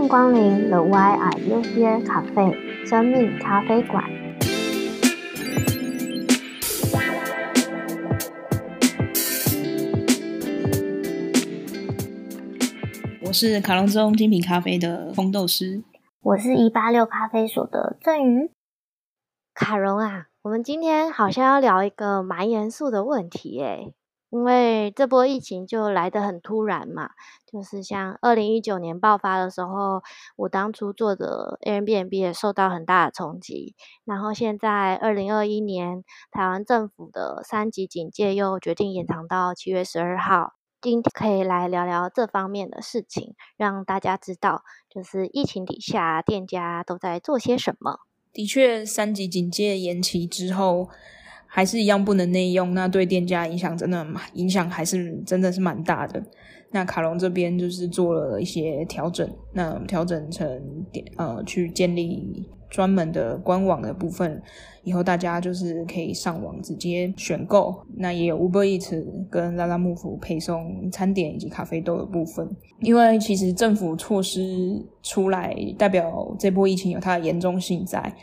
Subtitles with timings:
[0.00, 4.02] 迎光临 The Why Are You Here Cafe 生命咖啡馆。
[13.20, 15.82] 我是卡隆中精品咖啡的烘豆师，
[16.22, 18.50] 我是一八六咖啡所的郑瑜。
[19.52, 23.92] 卡隆啊，我们今天好像要聊一个蛮严肃的问题诶。
[24.30, 27.10] 因为这波疫情就来得很突然嘛，
[27.44, 30.02] 就是像二零一九年爆发的时候，
[30.36, 33.74] 我当初做的 Airbnb 也受到很大的冲击。
[34.04, 40.54] 然后现在二零二一年，台湾政府的三级警戒又决定延长到七月十二号。
[40.80, 47.98] 今天可以来聊聊这方面的事情，让大家知道，就是疫情底下店家都在做些什么。
[48.32, 50.88] 的确，三级警戒延期之后。
[51.52, 56.22] 还是一样不能内用，那对店家影响真的影响还是真的是蛮大的。
[56.70, 60.46] 那卡戎这边就是做了一些调整，那调整成
[60.92, 64.40] 点呃去建立专门的官网的部分，
[64.84, 67.74] 以后大家就是可以上网直接选购。
[67.96, 72.48] 那也有 Uber Eats 跟 Lalamove 配送餐点以及咖啡豆的部分。
[72.78, 78.14] 因为其实政府措施出来，代表这波疫情有它的严重性在。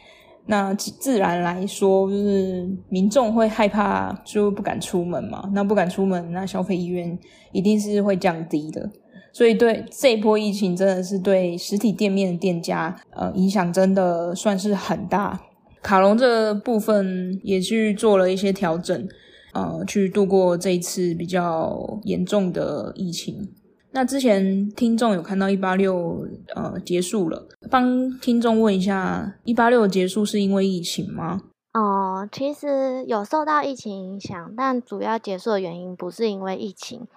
[0.48, 5.50] 那自然来说，就是民众会害怕，就不敢出门嘛。
[5.54, 7.18] 那不敢出门，那消费意愿
[7.52, 8.90] 一定是会降低的。
[9.34, 15.40] 所以，对这一波疫情，真的是对实体店面的店家，呃，影响真的算是很大。
[15.84, 19.08] 卡龙这部分也去做了一些调整，
[19.54, 23.48] 呃，去度过这一次比较严重的疫情。
[23.92, 31.42] 那之前听众有看到一八六呃结束了，帮听众问一下，一八六结束是因为疫情吗？
[31.74, 37.08] 哦，其实有受到疫情影响，但主要结束的原因不是因为疫情，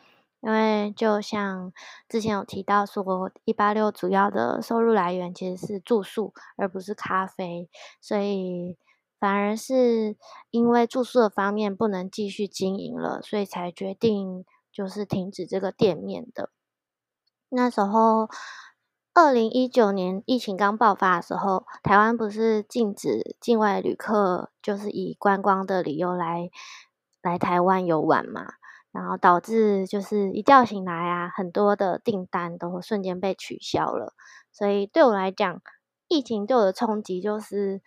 [0.43, 1.73] 因为就像
[2.09, 7.69] 之前有提到说，一八六主要的收入来源其实是住宿，而不是咖啡，
[8.01, 8.77] 所以
[9.19, 10.17] 反而是
[10.51, 16.51] 因为住宿的方面不能继续经营了，所以才决定就是停止这个店面的。
[17.53, 18.29] 那时候，
[19.13, 26.49] 二零一九年疫情刚爆发的时候，台湾不是禁止境外旅客，就是以观光的理由来
[27.21, 28.53] 来台湾游玩嘛，
[28.93, 34.15] 然后导致就是一觉醒来啊，很多的订单都瞬间被取消了。
[34.53, 35.61] 所以对我来讲，
[36.07, 37.83] 疫情对我的冲击就是，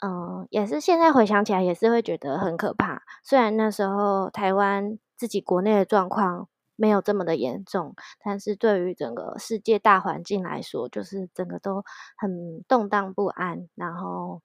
[0.00, 3.02] 嗯，也是现在回想起来也是会觉得很可怕。
[3.24, 6.46] 虽然那时候台湾自己国内的状况。
[6.78, 7.94] 没有这么的严重，
[8.24, 11.84] 但是对于整个世界大环境来说，就是整个都
[12.16, 13.68] 很动荡不安。
[13.74, 14.40] 然后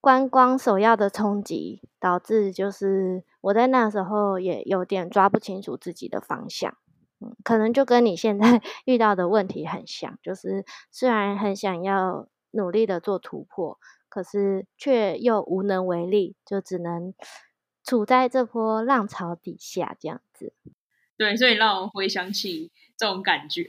[0.00, 6.74] 观光首要的冲击，导致就是我在那时候也有点抓不清楚自己的方向。
[7.20, 17.12] 嗯，可能就跟你现在 遇到的问题很像，就是虽然很想要努力的做突破，可是却又无能为力，就只能
[17.84, 20.52] 处在这波浪潮底下这样子。
[21.16, 23.68] 对，所以让我回想起这种感觉，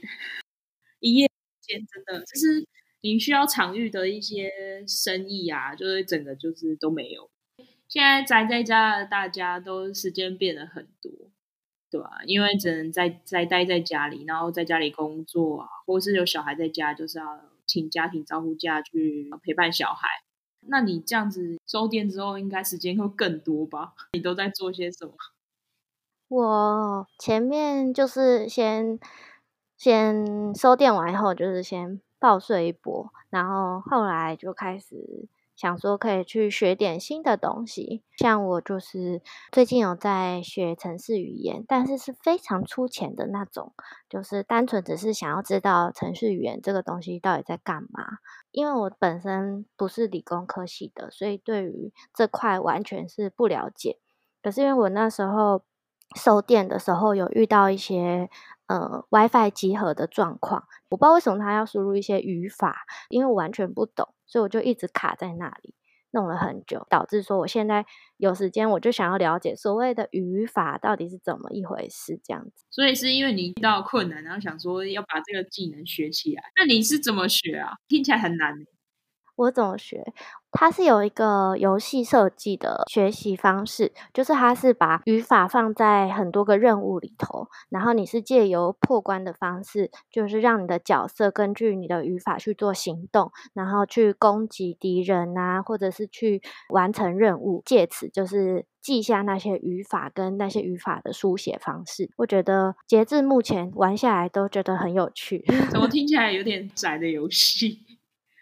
[1.00, 1.30] 一夜
[1.62, 2.66] 间真的就是
[3.00, 7.30] 你需要场域的一些生意啊，就是整个就是都没有。
[7.88, 11.10] 现在宅在家的大家都时间变得很多，
[11.90, 12.18] 对吧？
[12.26, 20.06] 因为只能在在待在家里，然后在家里工作啊，或是有小孩在家，就是要请家庭照顾假去陪伴小孩。
[20.68, 23.94] 那你这样子收店之后，应该时间会更多吧？
[24.12, 25.14] 你都在做些什么？
[26.28, 28.98] 我前面就是先
[29.78, 38.02] 先收店完以后，就是先报税一波，然后后来就开始想说可以去学点新的东西。
[38.18, 43.72] 像我就是最近有在学程式语言，但是是非常粗浅的那种，
[44.10, 48.18] 就是单纯只是想要知道程式语言这个东西到底在干嘛。
[48.50, 53.98] 因为我本身不是理工科系的，所以对于这块完全是不了解。
[54.42, 55.62] 可是因为我那时候。
[56.16, 58.30] 收电的时候有遇到一些
[58.66, 65.74] 呃 WiFi 集合的状况，我不知道为什么他要输入一些语法，因为我完全不懂，所以我就一直卡在那里，
[66.10, 67.84] 弄了很久，导致说我现在
[68.16, 72.64] 有时间我就想要了解所谓的语法到底是怎么一回事，这样子。
[72.70, 77.74] 所以是因为你遇到困难，然后想说要把这个技能学起来，那你是怎么学啊？
[77.86, 78.54] 听起来很难。
[79.38, 80.12] 我怎么学？
[80.50, 102.10] 它是有一个游戏设计的学习方式，就是它是把语法放在很多个任务里头，然后你是借由破关的方式，就是让你的角色根据你的语法去做行动，然后去攻击敌人啊，或者是去完成任务，借此就是记下那些语法跟那些语法的书写方式。
[102.16, 105.44] 我觉得截至目前玩下来都觉得很有趣。
[105.70, 107.84] 怎么听起来有点窄的游戏？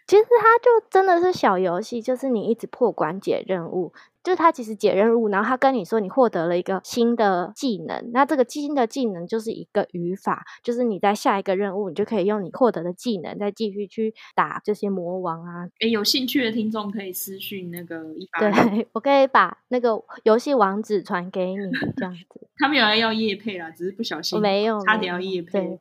[0.07, 3.91] 其实它就真的是小游戏，就是你一直破关解任务，
[4.23, 15.67] 就是它其实解任务，然后他跟你说你获得了一个新的技能，那这个新的技能就是一个语法，就是你在下一个任务，你就可以用你获得的技能再继续去打这些魔王啊。
[15.81, 22.47] 诶，有兴趣的听众可以私讯那个一八，对， 我可以把那个游戏网址传给你，这样子。
[22.59, 25.77] 他们有人要叶配啦，只是不小心，没有，差点要叶配。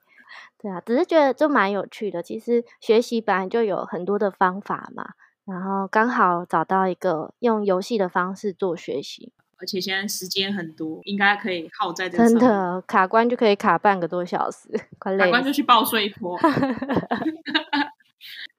[0.58, 2.22] 对啊，只是觉得就蛮有趣的。
[2.22, 5.04] 其实学习本来就有很多的方法嘛，
[5.44, 12.28] 然后刚好找到一个用游戏的方式做学习，而且现在时间很多，应该可以耗在这上。
[12.28, 14.68] 真的，卡关就可以卡半个多小时，
[14.98, 15.24] 快累。
[15.24, 16.38] 卡关就去报税一波。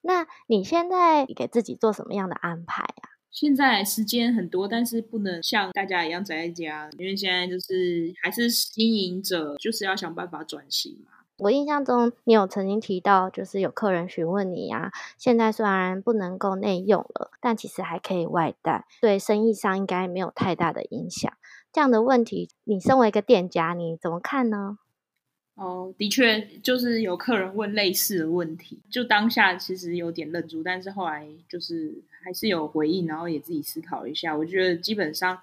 [0.02, 3.19] 那你现在给自己做什么样的安排啊？
[3.30, 11.12] 现在时间很多，但是不能像大家一样宅在家，因为现在就是还是经营者，就是要想办法转型嘛。
[11.39, 21.31] 我印象中，你有曾经提到，就是有客人询问你呀，现在虽然不能够内用了，但其实还可以外带，对生意上应该没有太大的影响。
[21.72, 24.80] 这样的问题，你身为一个店家，你怎么看呢？
[25.54, 35.40] 哦，的确，就是有客人问类似的问题，就当下其实有点愣住，但是后来就是还是有回应，然后也自己思考一下，我觉得基本上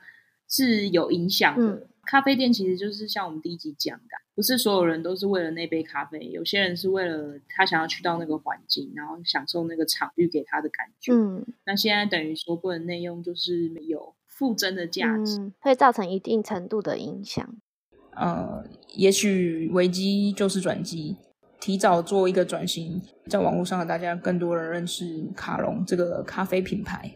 [0.49, 1.65] 是有影响的。
[1.65, 11.13] 嗯咖啡店其实就是像我们第一集讲的，不是所有人都是为了那杯咖啡，有些人是为了他想要去到那个环境，然后享受那个场域给他的感觉。
[11.13, 17.49] 嗯，那现在等于说不能内用，就是没有附增的价值，嗯，会造成一定程度的影响。
[18.13, 18.65] 呃，
[18.95, 21.17] 也许危机就是转机，
[21.61, 27.15] 提早做一个转型，在网络上和大家更多人认识卡隆这个咖啡品牌，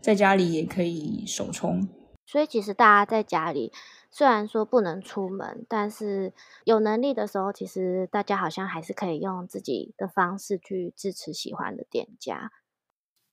[0.00, 1.88] 在家里也可以手冲。
[2.26, 3.72] 所以其实大家在家里。
[4.14, 12.52] 虽然说不能出门，但是有能力的时候，其实大家好像还是可以用自己的方式去支持喜欢的店家。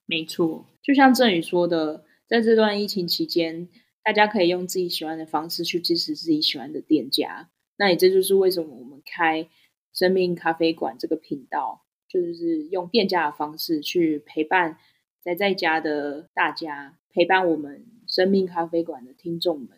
[0.06, 3.68] 没错，就像振宇说的，在这段疫情期间，
[4.04, 7.50] 大家可以用自己喜欢的方式去支持自己喜欢的店家。
[7.76, 9.50] 那也这就是为什么我们开
[9.92, 14.78] 生命咖啡馆这个频道，就是用店家的方式去陪伴
[15.22, 19.72] 在在家的大家，陪伴我们生命咖啡馆的听众们。